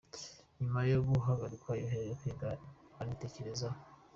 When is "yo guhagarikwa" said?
0.91-1.71